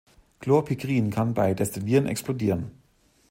[0.39, 2.71] Chlorpikrin kann bei Destillieren explodieren.